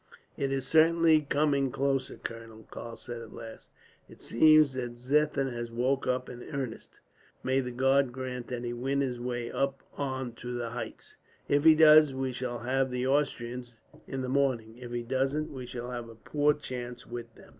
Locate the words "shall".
12.33-12.57, 15.67-15.91